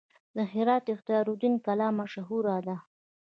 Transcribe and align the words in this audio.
د 0.35 0.37
هرات 0.53 0.85
اختیار 0.93 1.25
الدین 1.31 1.55
کلا 1.65 1.87
مشهوره 1.99 2.57
ده 2.67 2.77